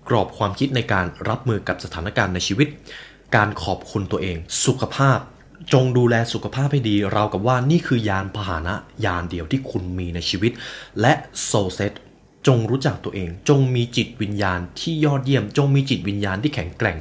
[0.09, 2.69] กรอบความคิดในการรับมือกับสถานการณ์ในชีวิต
[3.37, 5.19] การขอบคุณตัวเอง สุขภาพ
[5.73, 8.75] จงดูแลสุขภาพให้ดี เรากับว่านี่คือยานพาหนะ
[9.05, 10.53] ยานเดียวที่คุณมีในชีวิต
[11.01, 11.13] และ
[11.45, 11.93] โซเซต
[12.47, 16.97] จงรู้จักตัวเอง จงมีจิตวิญญาณที่ยอดเยี่ยม จงมีจิตวิญญาณที่แข็งแกร่ง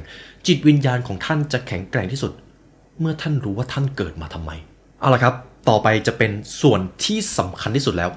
[0.46, 2.32] จิตวิญญาณของท่านจะแข็งแกร่งที่สุด
[3.00, 4.50] เมื่อท่านรู้ว่าท่านเกิดมาทำไม
[5.00, 5.34] เอาละครับ
[5.68, 8.10] ต่อไปจะเป็นส่วนที่สำคัญที่สุดแล้ว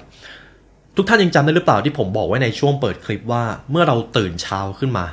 [0.96, 5.06] ทุกท่านยังจำได้หรือเปล่าที่ผมบอกไว้ในช่วงเปิดคลิปว่า เมื่อเราตื่นเช้าขึ้นมา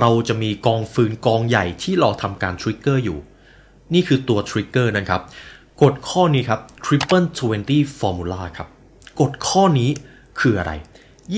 [0.00, 3.18] เราจะมีกองฟืนกองใหญ่ที่รอทำการ trigger อยู่
[3.94, 5.20] นี่คือตัว trigger นะครับ
[5.82, 7.26] กฎข้อนี้ครับ triple
[7.62, 8.68] 20 formula ครับ
[9.20, 9.90] กฎข้อนี้
[10.40, 10.72] คืออะไร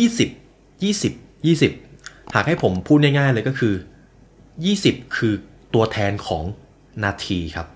[0.08, 3.74] 20 20 20 หากให้ผมพูดง่ายๆเลยก็คือ
[4.64, 5.34] 20 คือ
[5.74, 6.44] ตัวแทนของ
[7.04, 7.68] นาทีครับ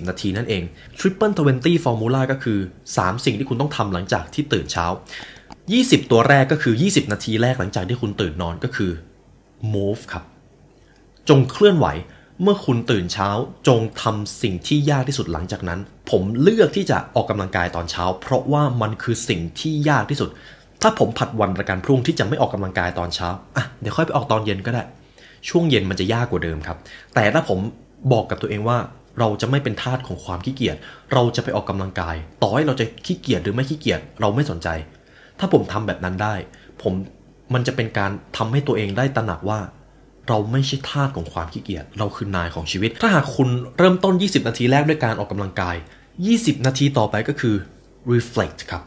[0.00, 0.62] 20 นาทีนั่นเอง
[0.98, 2.58] Triple 20 Formula ก็คือ
[2.94, 4.86] 3 สิ่งที่คุณต้องทำหลังจากที่ตื่นเช้า
[5.48, 8.90] 20 ตัวแรกก็คือ 20 นาทีแรกหลังจากที่คุณตื่นนอนก็คือ
[9.74, 10.24] move ครับ
[11.28, 11.86] จงเคลื่อนไหว
[12.42, 13.28] เมื่อคุณตื่นเช้า
[13.68, 20.30] จงทำสิ่งที่ยากที่สุดหลังจากนั้น ผมเลือกที่จะออกกำลังกายตอนเช้า เพราะว่ามันคือสิ่งที่ยากที่สุด
[20.82, 24.82] ถ้าผมผัดวันประกันพรุ่งที่จะไม่ออกกำลังกายตอนเช้าอะเดี๋ยวค่อยไปออกตอนเย็นก็ได้
[25.48, 26.76] ช่วงเย็นมันจะยากกว่าเดิมครับ
[27.14, 27.58] แต่ถ้าผม
[28.12, 28.78] บอกกับตัวเองว่า
[29.18, 30.76] เราจะไม่เป็นทาสของความขี้เกียจ
[31.12, 34.68] เราจะไปออกกำลังกาย ต่อให้เราจะขี้เกียจหรือไม่ขี้เกียจเราไม่สนใจ
[35.38, 36.34] ถ้าผมทำแบบนั้นได้
[36.82, 36.92] ผม
[37.54, 39.58] มันจะเป็นการทำให้ตัวเองได้ตระหนักว่า
[40.28, 45.76] เราไม่ใช่ทาสของความขี้เกียจ เราคือนายของชีวิต ถ้าหากคุณเริ่มต้น 20 นาทีแรกด้วยการออกกำลังกาย
[46.20, 47.54] 20 นาทีต่อไปก็คือ
[48.12, 48.82] reflect ครับ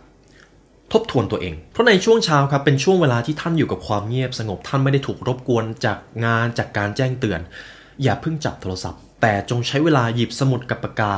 [0.93, 7.39] ทบทวนตัวเอง เพราะในช่วงเช้าครับ เป็นช่วงเวลาที่ท่านอยู่กับความเงียบสงบ ท่านไม่ได้ถูกรบกวนจากงานจากการแจ้งเตือน
[8.04, 11.13] อย่าเพิ่งจับโทรศัพท์ แต่จงใช้เวลาหยิบสมุดกับปากกา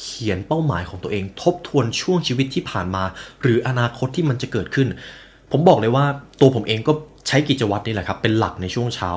[0.00, 3.04] เขียนเป้าหมายของตัวเอง ทบทวนช่วงชีวิตที่ผ่านมา
[3.42, 4.88] หรืออนาคตที่มันจะเกิดขึ้น
[5.52, 6.04] ผมบอกเลยว่า
[6.40, 6.92] ตัวผมเองก็
[7.28, 9.10] ใช้กิจวัตรนี่แหละครับเป็นหลักในช่วงเช้า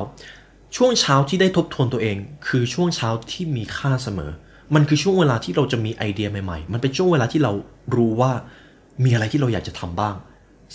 [0.76, 4.32] ช่วงเช้าที่ได้ทบทวนตัวเอง คือช่วงเช้าที่มีค่าเสมอ
[4.76, 7.52] มันคือช่วงเวลาที่เราจะมีไอเดียใหม่ๆ มันเป็นช่วงเวลาที่เรา
[7.96, 8.32] รู้ว่า
[9.04, 10.16] มีอะไรที่เราอยากจะทำบ้าง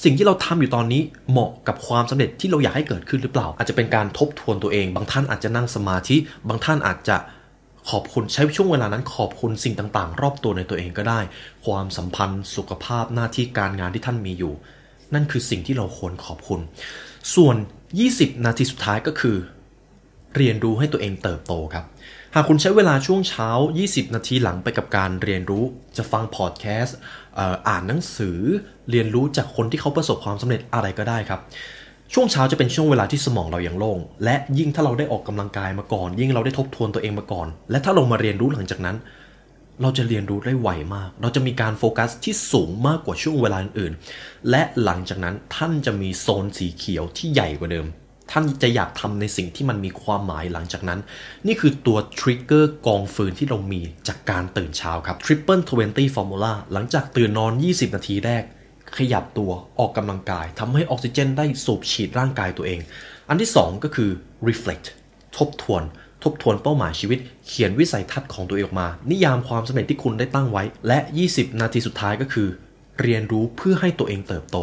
[0.05, 6.16] สิ่งที่เราทำอยู่ตอนนี้เหมาะกับความสำเร็จที่เราอยากให้เกิดขึ้นหรือเปล่า อาจจะเป็นการทบทวนตัวเอง บางท่านอาจจะนั่งสมาธิ
[6.49, 7.16] บางท่านอาจจะ
[7.90, 11.20] ขอบคุณใช้ช่วงเวลานั้นขอบคุณสิ่งต่างๆ รอบตัวในตัวเองก็ได้
[11.64, 14.55] ความสัมพันธ์ สุขภาพหน้าที่การงานที่ท่านมีอยู่
[15.14, 16.61] นั่นคือสิ่งที่เราควรขอบคุณ
[17.35, 17.57] ส่วน
[18.01, 19.37] 20 นาทีสุดท้ายก็คือ
[20.37, 21.85] เรียนรู้ให้ตัวเองเติบโตครับ
[22.35, 23.49] หากคุณใช้เวลาช่วงเช้า
[23.83, 25.65] 20 นาทีหลังไปกับการเรียนรู้
[25.97, 26.97] จะฟังพอดแคสต์
[27.69, 28.39] อ่านหนังสือ
[28.91, 31.41] เรียนรู้จากคนที่เขาประสบความสำเร็จอะไรก็ได้ครับ
[32.15, 38.97] ช่วงเช้าจะเป็นช่วงเวลาที่สมองเรายังโล่ง และยิ่งถ้าเราได้ออกกำลังกายมาก่อน ยิ่งเราได้ทบทวนตัวเองมาก่อน และถ้าเรามาเรียนรู้หลังจากนั้น
[39.83, 43.93] เราจะเรียนรู้ได้ไวมาก เราจะมีการโฟกัสที่สูงมากกว่าช่วงเวลาอื่น
[44.51, 47.87] และหลังจากนั้นท่านจะมีโซนสีเขียวที่ใหญ่กว่าเดิม
[48.33, 51.01] ท่านจะอยากทำในสิ่งที่มันมีความหมายหลังจากนั้น
[51.47, 58.45] นี่คือตัวทริกเกอร์กองฟืนที่เรามีจากการตื่นเช้าครับ Triple 20 Formula หลังจากตื่นนอน 20 นาทีแรก
[58.97, 62.81] ขยับตัวออกกำลังกายทำให้ออกซิเจนได้สูบฉีดร่างกายตัวเอง
[63.29, 64.11] อันที่ 2 ก็คือ
[64.49, 64.87] reflect
[65.37, 65.83] ทบทวน
[66.27, 70.99] ทบทวนเป้าหมายชีวิต เขียนวิสัยทัศน์ของตัวเองออกมา นิยามความสำเร็จที่คุณได้ตั้งไว้ และ
[71.31, 72.49] 20 นาทีสุดท้ายก็คือ
[73.01, 74.57] เรียนรู้เพื่อให้ตัวเองเติบโต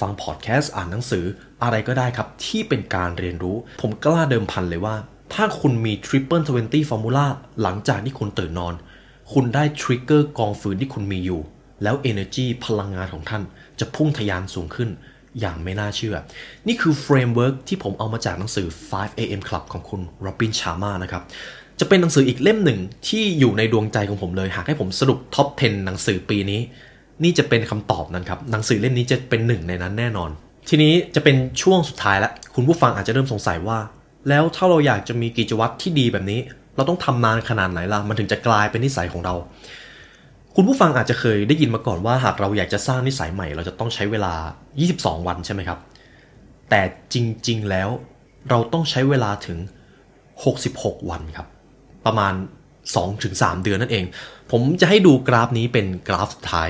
[0.00, 1.24] ฟังพอดแคสต์อ่านหนังสือ
[1.62, 4.96] อะไรก็ได้ครับ ที่เป็นการเรียนรู้ ผมกล้าเดิมพันเลยว่า
[5.34, 7.26] ถ้าคุณมี Triple 20 Formula
[7.62, 8.74] หลังจากที่คุณตื่นนอน
[9.32, 11.40] คุณได้ trigger กองฟืนที่คุณมีอยู่
[11.82, 13.42] แล้ว Energy พลังงานของท่าน
[13.80, 14.90] จะพุ่งทะยานสูงขึ้น
[15.40, 16.16] อย่างไม่น่าเชื่อ
[16.66, 19.42] นี่คือ framework ที่ผมเอามาจากหนังสือ 5 a.m.
[19.48, 21.22] Club ของคุณ Robin Sharma นะครับ
[21.80, 26.60] จะเป็นหนังสืออีกเล่มหนึ่งที่อยู่ในดวงใจของผมเลย หากให้ผมสรุป top 10 หนังสือปีนี้
[27.22, 30.30] นี่จะเป็นคำตอบนั้นครับ หนังสือเล่มนี้จะเป็นหนึ่งในนั้นแน่นอน
[30.68, 33.78] ทีนี้จะเป็นช่วงสุดท้ายแล้วคุณผู้ฟังอาจจะเริ่มสงสัยว่า
[34.28, 36.40] แล้วถ้าเราอยากจะมีกิจวัตรที่ดีแบบนี้
[36.76, 39.34] เราต้องทำนานขนาดไหนล่ะ มันถึงจะกลายเป็นนิสัยของเรา
[40.56, 44.34] คุณผู้ฟังอาจจะเคยได้ยินมาก่อนว่าหากเราอยากจะสร้างนิสัยใหม่ เราจะต้องใช้เวลา
[44.80, 45.78] 22 วันใช่ไหมครับ
[46.70, 46.80] แต่
[47.14, 47.16] จ
[47.48, 47.88] ริงๆแล้ว
[48.50, 49.58] เราต้องใช้เวลาถึง
[50.34, 51.46] 66 วันครับ
[52.06, 52.34] ประมาณ
[52.98, 54.04] 2-3 เดือนนั่นเอง
[54.50, 56.68] ผมจะให้ดูกราฟนี้เป็นกราฟสุดท้าย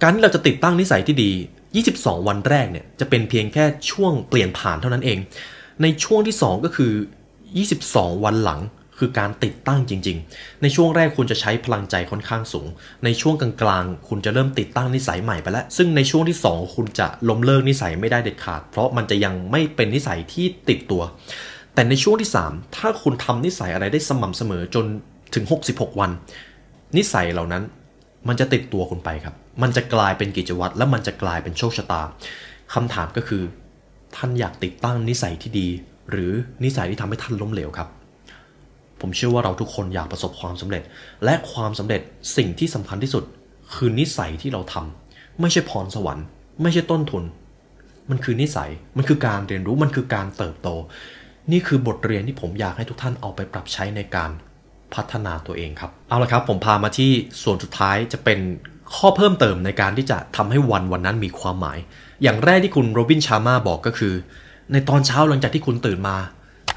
[0.00, 1.30] การที่เราจะติดตั้งนิสัยที่ดี
[1.80, 5.18] 22 วันแรกเนี่ยจะเป็นเพียงแค่ช่วงเปลี่ยนผ่านเท่านั้นเอง
[5.82, 6.92] ในช่วงที่ 2 ก็คือ
[7.58, 8.60] 22 วันหลัง
[9.00, 12.66] คือการติดตั้งจริง ๆ ในช่วงแรกคุณจะใช้พลังใจค่อนข้างสูง
[13.04, 21.02] ในช่วงกลางๆ คุณจะเริ่มติดตั้งนิสัยใหม่ไปแล้ว ซึ่งในช่วงที่ 2 คุณจะล้มเลิกนิสัยไม่ได้เด็ดขาด เพราะมันจะยังไม่เป็นนิสัยที่ติดตัว
[21.74, 24.84] แต่ในช่วงที่ 3 ถ้าคุณทำนิสัยอะไรได้สม่ำเสมอจน
[25.34, 26.10] ถึง 66 วัน
[26.96, 27.62] นิสัยเหล่านั้น
[28.28, 32.02] มันจะติดตัวคุณไปครับ มันจะกลายเป็นกิจวัตรและมันจะกลายเป็นโชคชะตา
[32.74, 33.42] คำถามก็คือ
[34.16, 35.68] ท่านอยากติดตั้งนิสัยที่ดี
[36.10, 36.32] หรือ
[36.64, 37.88] นิสัยที่ทำให้ท่านล้มเหลวครับ
[39.00, 40.82] ผมเชื่อว่าเราทุกคนอยากประสบความสำเร็จ
[41.24, 42.00] และความสำเร็จ
[42.36, 43.24] สิ่งที่สำคัญที่สุด
[43.74, 46.26] คือนิสัยที่เราทำไม่ใช่พรสวรรค์
[46.62, 47.24] ไม่ใช่ต้นทุน
[48.10, 50.68] มันคือนิสัยมันคือการเรียนรู้มันคือการเติบโต
[51.52, 54.30] นี่คือบทเรียนที่ผมอยากให้ทุกท่านเอาไปปรับใช้ในการ
[54.94, 57.10] พัฒนาตัวเองครับเอาละครับผมพามาที่
[57.42, 58.38] ส่วนสุดท้ายจะเป็น
[58.96, 61.78] ข้อเพิ่มเติมในการที่จะทำให้วันวันนั้นมีความหมาย
[62.22, 64.14] อย่างแรกที่คุณโรบินชาร์มาบอกก็คือ
[64.72, 66.16] ในตอนเช้าหลังจากที่คุณตื่นมา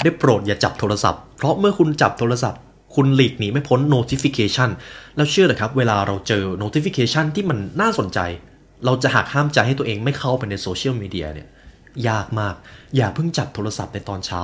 [0.04, 2.62] ได้โปรดอย่าจับโทรศัพท์ ราะเมื่อคุณจับโทรศัพท์
[2.96, 4.70] คุณหลีกหนีไม่พ้น notification
[5.16, 8.20] แล้วเชื่อเลยครับ เวลาเราเจอ notification ที่มันน่าสนใจ
[8.86, 11.48] เราจะหักห้ามใจให้ตัวเองไม่เข้าไปในโซเชียลมีเดียเนี่ย
[12.10, 12.56] ยากมาก
[12.96, 14.42] อย่าเพิ่งจับโทรศัพท์ในตอนเช้า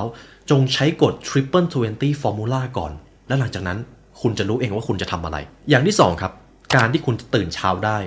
[0.50, 2.92] จงใช้กฎ triple 20 formula ก่อน
[3.28, 3.80] และหลังจากนั้น
[4.22, 5.38] คุณจะรู้เองว่าคุณจะทำอะไร
[5.70, 6.32] อย่างที่สองครับ
[6.76, 7.98] การที่คุณจะตื่นเช้าได้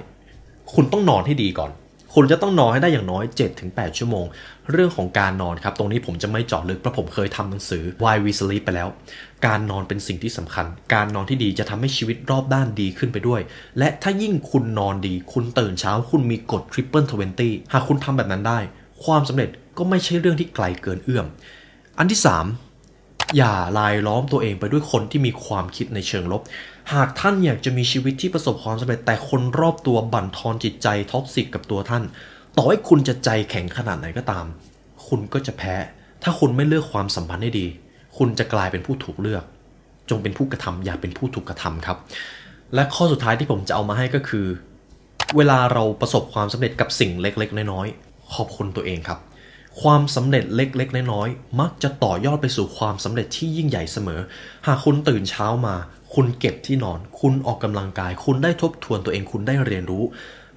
[0.75, 1.71] คุณต้องนอนให้ดีก่อน
[2.15, 3.25] คุณจะต้องนอนให้ได้อย่างน้อย
[3.61, 4.27] 7-8 ชั่วโมง
[4.71, 8.89] เรื่องของการนอนครับ ตรงนี้ผมจะไม่เจาะลึกเพราะผมเคยทำหนังสือ Why We Sleep ไปแล้ว
[9.47, 13.41] การนอนเป็นสิ่งที่สำคัญ การนอนที่ดีจะทำให้ชีวิตรอบด้านดีขึ้นไปด้วย
[13.79, 17.07] และถ้ายิ่งคุณนอนดี คุณตื่นเช้า คุณมีกฎ Triple
[17.39, 18.59] 20 หากคุณทำแบบนั้นได้
[19.05, 21.27] ความสำเร็จก็ไม่ใช่เรื่องที่ไกลเกินเอื้อม
[21.99, 26.43] อันที่ 3 อย่าลายล้อมตัวเองไปด้วยคนที่มีความคิดในเชิงลบ
[26.93, 32.03] หากท่านอยากจะมีชีวิตที่ประสบความสำเร็จแต่คนรอบตัวบั่นทอนจิตใจท็อกซิกกับตัวท่าน
[32.57, 34.45] ต่อให้คุณจะใจแข็งขนาดไหนก็ตาม
[35.09, 35.75] คุณก็จะแพ้
[36.23, 37.67] ถ้าคุณไม่เลือกความสัมพันธ์ให้ดี
[38.19, 39.45] คุณจะกลายเป็นผู้ถูกเลือก
[40.11, 41.99] จงเป็นผู้กระทำอย่าเป็นผู้ถูกกระทำครับ
[42.75, 44.47] และข้อสุดท้ายที่ผมจะเอามาให้ก็คือ
[45.37, 49.19] เวลาเราประสบความสำเร็จกับสิ่งเล็กๆ น้อยๆขอบคุณตัวเองครับ
[49.83, 54.21] ความสำเร็จเล็กๆ น้อยๆมักจะต่อยอดไปสู่ความสำเร็จที่ยิ่งใหญ่เสมอ
[54.67, 55.75] หากคุณตื่นเช้ามา
[56.15, 60.05] คุณเก็บที่นอน คุณออกกำลังกาย คุณได้ทบทวนตัวเอง คุณได้เรียนรู้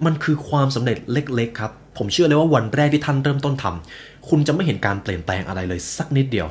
[0.05, 6.47] มันคือความสำเร็จเล็กๆครับ ผมเชื่อเลยว่าวันแรกที่ท่านเริ่มต้นทำคุณจะไม่เห็นการเปลี่ยนแปลงอะไรเลยสักนิดเดียว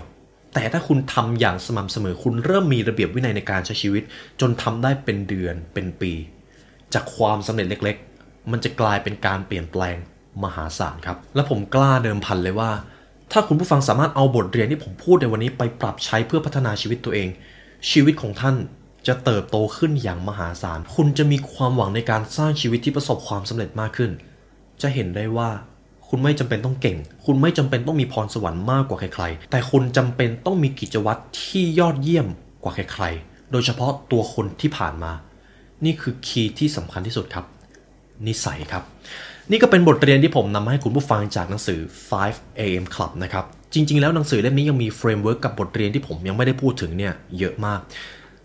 [0.54, 4.02] แต่ถ้าคุณทำอย่างสม่ำเสมอ คุณเริ่มมีระเบียบวินัยในการใช้ชีวิต
[4.40, 6.12] จนทำได้เป็นเดือนเป็นปี
[6.94, 9.96] จากความสำเร็จเล็กๆ มันจะกลายเป็นการเปลี่ยนแปลง
[10.44, 12.70] มหาศาลครับ และผมกล้าเดิมพันเลยว่า
[13.32, 17.28] ถ้าคุณผู้ฟังสามารถเอาบทเรียนที่ผมพูดในวันนี้ไปปรับใช้เพื่อพัฒนาชีวิตตัวเอง
[17.90, 18.56] ชีวิตของท่าน
[19.06, 24.10] จะเติบโตขึ้นอย่างมหาศาล คุณจะมีความหวังในการสร้างชีวิตที่ประสบความสำเร็จมากขึ้น
[24.82, 25.50] จะเห็นได้ว่า
[26.08, 32.26] คุณไม่จำเป็นต้องเก่ง คุณไม่จำเป็นต้องมีพรสวรรค์มากกว่าใครๆ แต่คุณจำเป็นต้องมีกิจวัตรที่ยอดเยี่ยม
[32.62, 35.12] กว่าใครๆ โดยเฉพาะตัวคุณที่ผ่านมา
[35.84, 37.44] นี่คือ key ที่สำคัญที่สุดครับ
[38.26, 38.82] นิสัยครับ
[39.50, 41.80] นี่ก็เป็นบทเรียนที่ผมนำมาให้คุณผู้ฟังจากหนังสือ
[42.20, 47.80] 5 AM Club นะครับ จริง ๆ แล้วหนังสือเล่มนี้ยังมี framework กับบทเรียนที่ผมยังไม่ได้พูดถึงเนี่ยเยอะมาก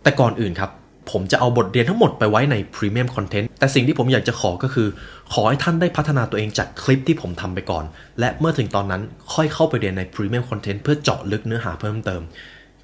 [0.03, 0.71] แต่ก่อนอื่นครับ
[1.11, 4.87] ผมจะเอาบทเรียนทั้งหมดไปไว้ใน Premium Content แต่สิ่งที่ผมอยากจะขอก็คือ
[5.33, 7.85] ขอให้ท่านได้พัฒนาตัวเองจากคลิปที่ผมทำไปก่อน
[8.19, 9.01] และเมื่อถึงตอนนั้น
[9.33, 12.21] ค่อยเข้าไปเรียนใน Premium Content เพื่อเจาะลึกเนื้อหาเพิ่มเติม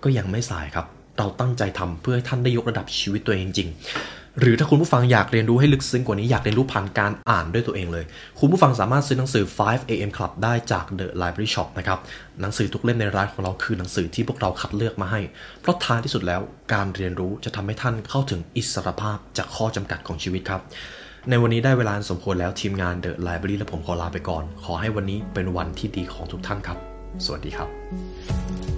[0.04, 0.86] ก็ยังไม่สายครับ
[1.18, 3.70] เราตั้งใจทำเพื่อให้ท่านได้ยกระดับชีวิตตัวเองจริง
[4.40, 8.06] หรือถ้าคุณผู้ฟังอยากเรียนรู้ให้ลึกซึ้งกว่านี้อยากเรียนรู้ผ่านการอ่านด้วยตัวเองเลย
[8.40, 12.00] คุณผู้ฟังสามารถซื้อหนังสือ 5 AM Club ได้จาก The Library Shop นะครับ
[12.42, 15.22] หนังสือทุกเล่มในร้านของเราคือหนังสือที่พวกเราคัดเลือกมาให้
[15.62, 16.42] เพราะท้ายที่สุดแล้ว
[16.74, 20.62] การเรียนรู้จะทำให้ท่านเข้าถึงอิสรภาพจากข้อจำกัดของชีวิตครับ
[21.30, 26.78] ในวันนี้ได้เวลาสมควรแล้วทีมงาน The Library และผมขอลาไปก่อน ขอให้วันนี้เป็นวันที่ดีของทุกท่านครับ
[27.26, 28.75] สวัสดีครับ